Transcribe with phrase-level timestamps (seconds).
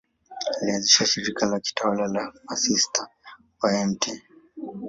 [0.61, 3.07] Alianzisha shirika la kitawa la Masista
[3.61, 4.09] wa Mt.